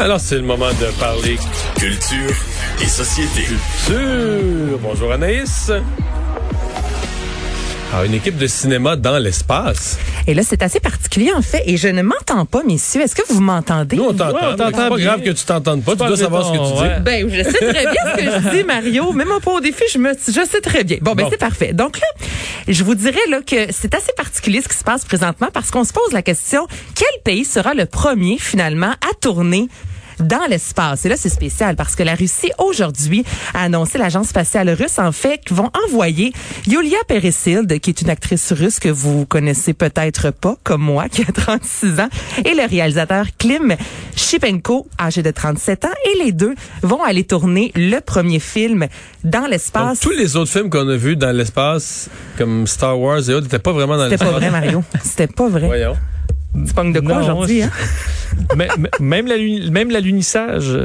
[0.00, 1.36] Alors, c'est le moment de parler
[1.76, 2.34] Culture
[2.80, 3.42] et société.
[3.42, 4.78] culture.
[4.80, 5.72] Bonjour Anaïs.
[7.92, 9.98] Alors, une équipe de cinéma dans l'espace.
[10.28, 13.00] Et là, c'est assez particulier, en fait, et je ne m'entends pas, messieurs.
[13.00, 13.96] Est-ce que vous m'entendez?
[13.96, 14.34] Nous, on t'entend.
[14.34, 15.04] Ouais, C'est pas bien.
[15.06, 15.92] grave que tu t'entendes pas.
[15.92, 16.80] Tu dois savoir ce que tu dis.
[16.82, 17.00] Ouais.
[17.00, 19.12] Ben, je sais très bien ce que je dis, Mario.
[19.14, 20.98] Même pas au défi, je me, je sais très bien.
[21.00, 21.30] Bon, ben, Bon.
[21.30, 21.72] c'est parfait.
[21.72, 22.06] Donc là,
[22.68, 25.84] je vous dirais, là, que c'est assez particulier ce qui se passe présentement parce qu'on
[25.84, 29.68] se pose la question, quel pays sera le premier, finalement, à tourner
[30.20, 31.04] dans l'espace.
[31.04, 35.12] Et là, c'est spécial parce que la Russie, aujourd'hui, a annoncé, l'agence spatiale russe, en
[35.12, 36.32] fait, qu'ils vont envoyer
[36.66, 41.22] Yulia Peresilde, qui est une actrice russe que vous connaissez peut-être pas, comme moi, qui
[41.22, 42.08] a 36 ans,
[42.44, 43.74] et le réalisateur Klim
[44.16, 45.88] Shipenko, âgé de 37 ans.
[46.12, 48.86] Et les deux vont aller tourner le premier film
[49.24, 50.00] dans l'espace.
[50.00, 53.58] tous les autres films qu'on a vus dans l'espace, comme Star Wars et autres, n'étaient
[53.58, 54.30] pas vraiment dans C'était l'espace.
[54.32, 54.84] pas vrai, Mario.
[55.02, 55.66] C'était pas vrai.
[55.66, 55.96] Voyons.
[56.54, 57.70] Tu pognes de quoi aujourd'hui, hein?
[59.00, 59.26] Même
[59.70, 60.78] même l'alunissage,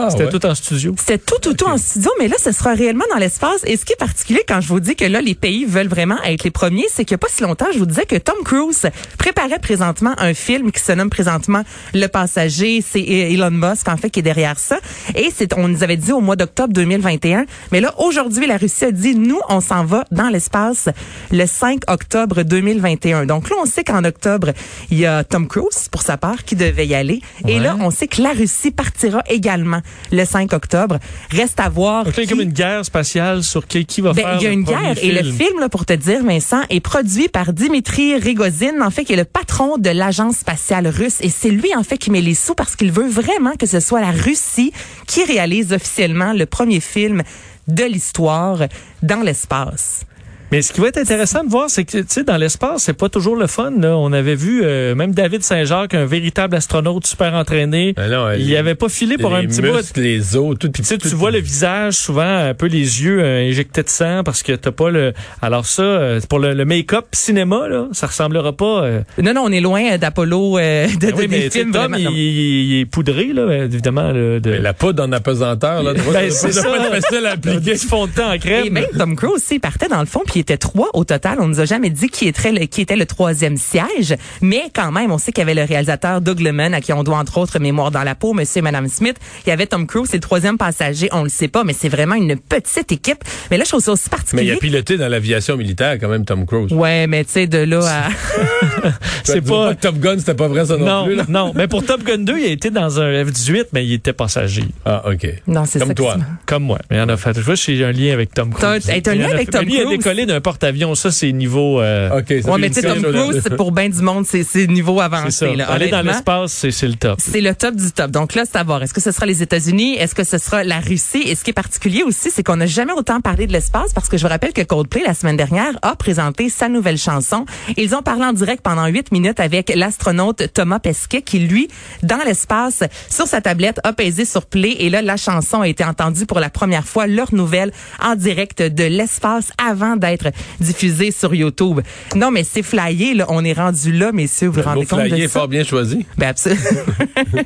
[0.00, 0.30] Ah, c'était ouais.
[0.30, 0.94] tout en studio.
[0.98, 3.62] C'était tout, tout, tout en studio, mais là, ce sera réellement dans l'espace.
[3.64, 6.22] Et ce qui est particulier quand je vous dis que là, les pays veulent vraiment
[6.22, 8.36] être les premiers, c'est qu'il n'y a pas si longtemps, je vous disais que Tom
[8.44, 8.86] Cruise
[9.18, 11.62] préparait présentement un film qui se nomme présentement
[11.94, 12.82] Le Passager.
[12.86, 14.78] C'est Elon Musk, en fait, qui est derrière ça.
[15.14, 17.46] Et c'est, on nous avait dit au mois d'octobre 2021.
[17.72, 20.88] Mais là, aujourd'hui, la Russie a dit, nous, on s'en va dans l'espace
[21.30, 23.26] le 5 octobre 2021.
[23.26, 24.52] Donc là, on sait qu'en octobre,
[24.90, 27.20] il y a Tom Cruise, pour sa part, qui devait y aller.
[27.46, 29.80] Et là, on sait que la Russie partira également
[30.10, 30.98] le 5 octobre.
[31.30, 32.04] Reste à voir.
[32.04, 34.42] Donc il y a comme une guerre spatiale sur qui, qui va ben, faire il
[34.42, 37.52] y a une guerre et le film, là, pour te dire, Vincent, est produit par
[37.52, 41.18] Dimitri Rigozin, en fait, qui est le patron de l'agence spatiale russe.
[41.20, 43.80] Et c'est lui, en fait, qui met les sous parce qu'il veut vraiment que ce
[43.80, 44.72] soit la Russie
[45.06, 47.22] qui réalise officiellement le premier film
[47.66, 48.60] de l'histoire
[49.02, 50.04] dans l'espace.
[50.50, 52.94] Mais ce qui va être intéressant de voir, c'est que tu sais, dans l'espace, c'est
[52.94, 53.70] pas toujours le fun.
[53.78, 53.96] Là.
[53.98, 57.92] On avait vu euh, même David Saint-Jacques, un véritable astronaute super entraîné.
[57.94, 59.74] Ben non, il les- avait pas filé pour un petit bout.
[59.76, 60.70] muscles, les os, tout.
[60.70, 63.82] Puis Tu sais, tout- tu vois le visage souvent, un peu les yeux euh, injectés
[63.82, 65.12] de sang parce que t'as pas le.
[65.42, 68.84] Alors ça, euh, pour le, le make-up cinéma là, ça ressemblera pas.
[68.84, 71.72] euh, Non, non, on est loin d'Apollo, euh, de, ben de- oui, des sais, films
[71.72, 71.96] Tom, vraiment.
[72.10, 74.12] il, il- il est poudré là, évidemment.
[74.12, 77.76] là, de, Mais la poudre en apesanteur, là, Ben, c'est pas facile à appliquer.
[77.76, 78.66] fond de teint en crème.
[78.66, 81.04] Et même Tom Cruise aussi, il partait dans le fond, puis il était trois au
[81.04, 81.38] total.
[81.40, 84.92] On nous a jamais dit qui était le, qui était le troisième siège, mais quand
[84.92, 87.38] même, on sait qu'il y avait le réalisateur Doug Liman, à qui on doit entre
[87.38, 89.16] autres Mémoire dans la peau, Monsieur et Madame Smith.
[89.44, 91.88] Il y avait Tom Cruise, c'est le troisième passager, on le sait pas, mais c'est
[91.88, 93.24] vraiment une petite équipe.
[93.50, 94.44] Mais là, je trouve ça aussi Mais particulier.
[94.44, 96.72] il a piloté dans l'aviation militaire, quand même, Tom Cruise.
[96.72, 98.08] Ouais, mais tu sais, de là à...
[99.24, 99.74] c'est pas.
[99.74, 101.24] Top Gun, c'était pas vrai, ça non, Non, plus, là?
[101.28, 104.12] non, mais pour Top Gun 2, il a été dans un F-18, mais il était
[104.12, 105.26] passager, Ah, OK.
[105.46, 105.94] Non, c'est Comme ça.
[105.94, 106.16] toi.
[106.46, 106.78] comme moi.
[106.90, 107.34] Mais il en a fait.
[107.34, 108.84] Je vois, j'ai un lien avec Tom Cruise.
[108.86, 109.98] T'as- un lien avec Tom mais lui, il a Cruise?
[109.98, 110.94] décollé d'un porte-avions.
[110.94, 111.80] Ça, c'est niveau.
[111.80, 112.32] euh, OK.
[112.42, 115.30] ça Ouais, mais tu sais, Tom Cruise, pour bien du monde, c'est c'est niveau avancé.
[115.30, 115.46] ça.
[115.54, 117.18] Là, Aller dans l'espace, c'est c'est le top.
[117.20, 118.10] C'est le top du top.
[118.10, 118.82] Donc là, c'est à voir.
[118.82, 119.96] Est-ce que ce sera les États-Unis?
[119.96, 121.22] Est-ce que ce sera la Russie?
[121.26, 124.08] Et ce qui est particulier aussi, c'est qu'on n'a jamais autant parlé de l'espace parce
[124.08, 127.44] que je vous rappelle que Coldplay, la semaine dernière, a présenté sa nouvelle chanson.
[127.76, 131.68] Ils ont parlé en direct pendant huit minutes avec l'astronaute Thomas Pesquet qui, lui,
[132.02, 134.76] dans l'espace, sur sa tablette, a pesé sur play.
[134.78, 137.72] Et là, la chanson a été entendue pour la première fois, leur nouvelle,
[138.02, 140.17] en direct de l'espace avant d'être
[140.60, 141.80] diffusée sur YouTube.
[142.14, 143.26] Non, mais c'est flyé, là.
[143.28, 144.48] On est rendu là, messieurs.
[144.48, 145.40] Vous vous rendez compte de est ça?
[145.40, 146.06] fort bien choisi.
[146.16, 146.62] Ben absolument.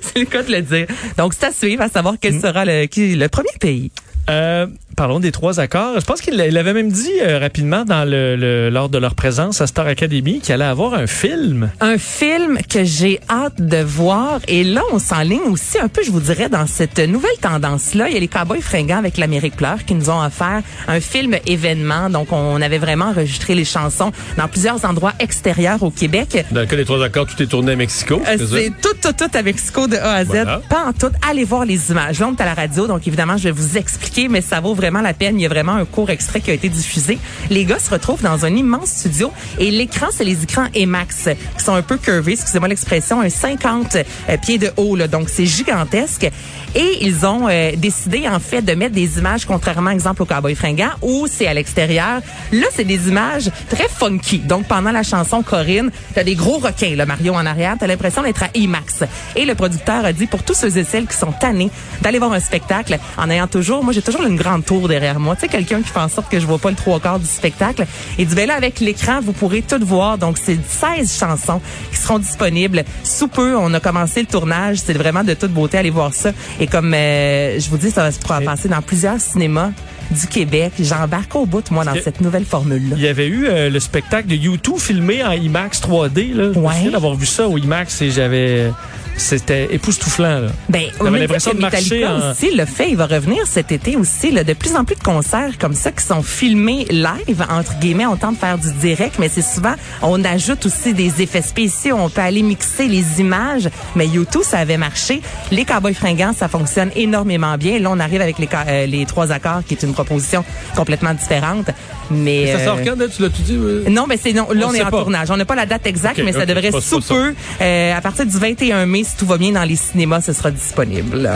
[0.00, 0.86] C'est le cas de le dire.
[1.18, 3.90] Donc, c'est à suivre, à savoir quel sera le, qui- le premier pays.
[4.30, 4.66] Euh,
[4.96, 6.00] parlons des trois accords.
[6.00, 8.98] Je pense qu'il l'a- il avait même dit euh, rapidement dans le, le- lors de
[8.98, 11.70] leur présence à Star Academy qu'il allait avoir un film.
[11.80, 14.40] Un film que j'ai hâte de voir.
[14.48, 18.08] Et là, on s'enligne aussi un peu, je vous dirais, dans cette nouvelle tendance-là.
[18.08, 21.36] Il y a les Cowboys fringants avec l'Amérique pleure qui nous ont offert un film
[21.46, 22.08] événement.
[22.10, 26.44] Donc, on avait vraiment enregistré les chansons dans plusieurs endroits extérieurs au Québec.
[26.50, 28.22] Dans le cas des trois accords, tout est tourné à Mexico.
[28.26, 30.28] Euh, c'est tout, tout, tout à Mexico de A à Z.
[30.28, 30.60] Voilà.
[30.70, 31.12] Pas en tout.
[31.28, 32.18] Allez voir les images.
[32.20, 34.72] Là, on est à la radio, donc évidemment, je vais vous expliquer, mais ça vaut
[34.74, 35.38] vraiment la peine.
[35.38, 37.18] Il y a vraiment un court extrait qui a été diffusé.
[37.50, 41.64] Les gars se retrouvent dans un immense studio et l'écran, c'est les écrans Emax qui
[41.64, 44.96] sont un peu curvés, excusez-moi l'expression, un 50 euh, pieds de haut.
[44.96, 46.30] Là, donc, c'est gigantesque.
[46.78, 50.54] Et ils ont euh, décidé, en fait, de mettre des images, contrairement, exemple, au Cowboy
[50.54, 52.20] fringant, où c'est à l'extérieur.
[52.52, 54.40] Là, c'est des images très funky.
[54.40, 57.76] Donc, pendant la chanson Corinne, t'as des gros requins, là, Mario, en arrière.
[57.80, 59.04] T'as l'impression d'être à IMAX.
[59.36, 61.70] Et le producteur a dit, pour tous ceux et celles qui sont tannés
[62.02, 65.34] d'aller voir un spectacle en ayant toujours, moi, j'ai toujours une grande tour derrière moi.
[65.34, 67.26] Tu sais, quelqu'un qui fait en sorte que je vois pas le trois quarts du
[67.26, 67.86] spectacle.
[68.18, 70.18] Il dit, ben là, avec l'écran, vous pourrez tout voir.
[70.18, 72.84] Donc, c'est 16 chansons qui seront disponibles.
[73.02, 74.76] Sous peu, on a commencé le tournage.
[74.84, 75.78] C'est vraiment de toute beauté.
[75.78, 76.32] Allez voir ça.
[76.66, 79.70] Comme euh, je vous dis, ça va se passer dans plusieurs cinémas
[80.10, 80.72] du Québec.
[80.78, 82.94] J'embarque au bout, moi, dans cette nouvelle formule-là.
[82.96, 86.34] Il y avait eu euh, le spectacle de U2 filmé en IMAX 3D.
[86.34, 86.52] Là.
[86.54, 86.90] Je Ouais.
[86.90, 88.70] d'avoir vu ça au IMAX et j'avais
[89.16, 90.40] c'était époustouflant.
[90.40, 90.48] Là.
[90.68, 94.30] Ben, T'avais l'impression de marcher en- aussi le fait, il va revenir cet été aussi.
[94.30, 98.06] Là, de plus en plus de concerts comme ça qui sont filmés live, entre guillemets.
[98.06, 101.96] On tente de faire du direct, mais c'est souvent, on ajoute aussi des effets spéciaux.
[101.98, 103.68] On peut aller mixer les images.
[103.94, 105.20] Mais YouTube, ça avait marché.
[105.50, 107.78] Les Cowboys fringants, ça fonctionne énormément bien.
[107.78, 111.66] Là, on arrive avec les, euh, les trois accords, qui est une proposition complètement différente.
[112.10, 113.56] Mais ça sort euh, quand, là, tu l'as tout dit?
[113.56, 113.90] ouais?
[113.90, 114.46] non, mais c'est non.
[114.52, 115.00] Là, On est en pas.
[115.00, 115.30] tournage.
[115.30, 117.34] On n'a pas la date exacte, mais ça devrait sous peu.
[117.60, 120.50] Euh, à partir du 21 mai, si tout va bien dans les cinémas, ce sera
[120.50, 121.30] disponible.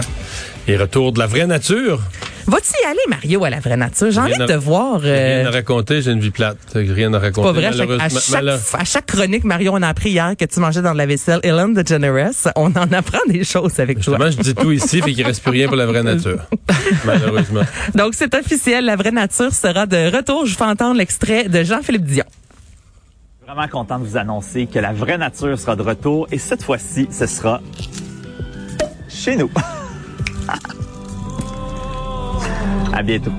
[0.67, 2.01] Et retour de la vraie nature.
[2.47, 4.11] Vas-tu y aller, Mario, à la vraie nature?
[4.11, 5.01] J'ai envie Rien de te voir.
[5.01, 6.59] J'ai euh, Rien à raconter, j'ai une vie plate.
[6.75, 7.47] Rien à c'est raconter.
[7.49, 10.45] pas vrai, à chaque, à, chaque, à chaque chronique, Mario, on a appris hier que
[10.45, 12.51] tu mangeais dans de la vaisselle Ellen DeGeneres.
[12.57, 14.17] On en apprend des choses avec toi.
[14.19, 16.41] Justement, je dis tout ici, fait qu'il reste plus rien pour la vraie nature.
[17.05, 17.63] Malheureusement.
[17.95, 18.85] Donc, c'est officiel.
[18.85, 20.47] La vraie nature sera de retour.
[20.47, 22.25] Je fais entendre l'extrait de Jean-Philippe Dion.
[23.53, 27.09] Vraiment content de vous annoncer que la vraie nature sera de retour et cette fois-ci,
[27.11, 27.61] ce sera
[29.09, 29.51] chez nous.
[32.93, 33.33] à bientôt.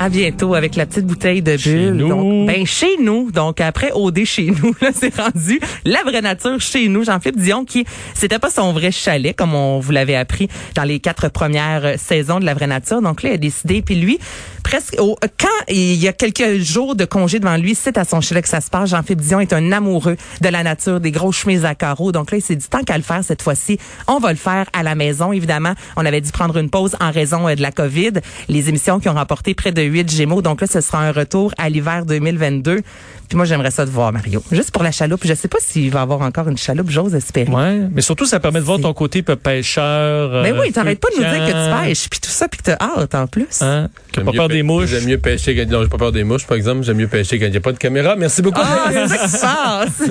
[0.00, 1.94] À bientôt avec la petite bouteille de Chez bulle.
[1.94, 2.08] nous.
[2.08, 3.32] Donc, ben chez nous.
[3.32, 7.02] Donc après OD chez nous, là c'est rendu la vraie nature chez nous.
[7.02, 7.84] Jean-Philippe Dion qui
[8.14, 12.38] c'était pas son vrai chalet comme on vous l'avait appris dans les quatre premières saisons
[12.38, 13.02] de la vraie nature.
[13.02, 14.20] Donc là il a décidé puis lui
[14.62, 18.20] presque au, quand il y a quelques jours de congé devant lui, c'est à son
[18.20, 18.90] chalet que ça se passe.
[18.90, 22.12] Jean-Philippe Dion est un amoureux de la nature, des grosses chemises à carreaux.
[22.12, 24.66] Donc là il s'est dit tant qu'à le faire cette fois-ci, on va le faire
[24.72, 25.32] à la maison.
[25.32, 28.12] Évidemment, on avait dû prendre une pause en raison euh, de la COVID.
[28.48, 30.42] Les émissions qui ont remporté près de 8 Gémeaux.
[30.42, 32.82] Donc là, ce sera un retour à l'hiver 2022.
[33.28, 34.42] Puis moi, j'aimerais ça de voir Mario.
[34.50, 35.20] Juste pour la chaloupe.
[35.24, 37.50] Je sais pas s'il va avoir encore une chaloupe, j'ose espérer.
[37.50, 40.42] Ouais, mais surtout, ça permet de voir ton côté peu pêcheur.
[40.42, 42.48] Mais euh, Ben oui, t'arrêtes pas de nous dire que tu pêches, puis tout ça,
[42.48, 43.60] puis que t'as hâte en plus.
[43.60, 43.88] Hein?
[44.14, 44.88] J'aime pas peur des mouches?
[44.88, 46.82] J'aime mieux pêcher quand, non, j'ai pas peur des mouches, par exemple.
[46.84, 48.16] J'aime mieux pêcher quand il n'y a pas de caméra.
[48.16, 48.62] Merci beaucoup.
[48.64, 50.10] Ah, c'est ça qui se passe.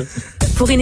[0.58, 0.76] Pour une